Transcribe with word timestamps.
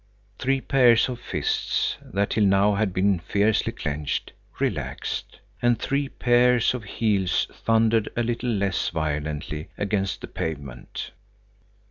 Three 0.39 0.61
pairs 0.61 1.09
of 1.09 1.19
fists 1.19 1.95
that 2.03 2.31
till 2.31 2.45
now 2.45 2.73
had 2.73 2.91
been 2.91 3.19
fiercely 3.19 3.71
clenched, 3.71 4.31
relaxed, 4.59 5.37
and 5.61 5.77
three 5.77 6.09
pairs 6.09 6.73
of 6.73 6.83
heels 6.85 7.45
thundered 7.53 8.09
a 8.17 8.23
little 8.23 8.49
less 8.49 8.89
violently 8.89 9.69
against 9.77 10.21
the 10.21 10.27
pavement. 10.27 11.11